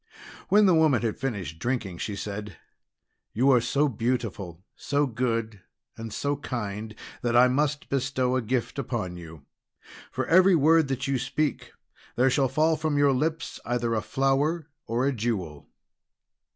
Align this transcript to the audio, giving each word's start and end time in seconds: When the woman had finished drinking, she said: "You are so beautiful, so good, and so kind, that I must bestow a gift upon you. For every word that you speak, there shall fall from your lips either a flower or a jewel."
When 0.49 0.65
the 0.65 0.73
woman 0.73 1.03
had 1.03 1.19
finished 1.19 1.59
drinking, 1.59 1.99
she 1.99 2.15
said: 2.15 2.55
"You 3.33 3.51
are 3.51 3.61
so 3.61 3.87
beautiful, 3.87 4.65
so 4.75 5.05
good, 5.05 5.61
and 5.95 6.11
so 6.11 6.37
kind, 6.37 6.95
that 7.21 7.35
I 7.35 7.47
must 7.47 7.87
bestow 7.87 8.35
a 8.35 8.41
gift 8.41 8.79
upon 8.79 9.15
you. 9.15 9.45
For 10.11 10.25
every 10.25 10.55
word 10.55 10.87
that 10.87 11.05
you 11.05 11.19
speak, 11.19 11.73
there 12.15 12.31
shall 12.31 12.49
fall 12.49 12.77
from 12.77 12.97
your 12.97 13.11
lips 13.11 13.59
either 13.63 13.93
a 13.93 14.01
flower 14.01 14.71
or 14.87 15.05
a 15.05 15.13
jewel." 15.13 15.69